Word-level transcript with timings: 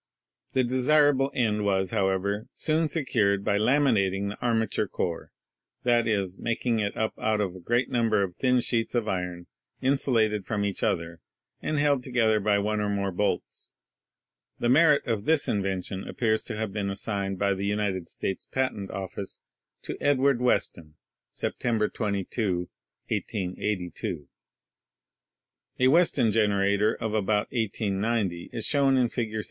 The 0.53 0.63
desirable 0.63 1.29
end 1.35 1.63
was, 1.63 1.91
however, 1.91 2.47
soon 2.55 2.87
secured 2.87 3.43
by 3.43 3.57
"lami 3.57 3.91
nating 3.91 4.29
the 4.29 4.41
armature 4.41 4.87
core"— 4.87 5.31
that 5.83 6.07
is, 6.07 6.39
making 6.39 6.79
it 6.79 6.97
up 6.97 7.13
out 7.19 7.39
of 7.39 7.55
a 7.55 7.59
great 7.59 7.87
number 7.91 8.23
of 8.23 8.33
thin 8.33 8.61
sheets 8.61 8.95
of 8.95 9.07
iron 9.07 9.45
insulated 9.79 10.47
from 10.47 10.65
each 10.65 10.81
other 10.81 11.19
and 11.61 11.77
held 11.77 12.03
together 12.03 12.39
by 12.39 12.57
one 12.57 12.79
or 12.79 12.89
more 12.89 13.11
bolts. 13.11 13.73
The 14.57 14.69
merit 14.69 15.05
of 15.05 15.25
this 15.25 15.47
invention 15.47 16.07
appears 16.07 16.43
to 16.45 16.57
have 16.57 16.73
ben 16.73 16.89
assigned 16.89 17.37
by 17.37 17.53
the 17.53 17.67
United 17.67 18.09
States 18.09 18.47
Patent 18.47 18.89
Office 18.89 19.39
to 19.83 19.97
Edward 20.01 20.41
Weston, 20.41 20.95
September 21.29 21.87
22, 21.87 22.69
1882. 23.09 24.27
A 25.81 25.87
Weston 25.89 26.31
generator 26.31 26.95
of 26.95 27.13
about 27.13 27.51
1890 27.51 28.49
is 28.51 28.65
shown 28.65 28.97
in 28.97 29.07
Fig. 29.07 29.35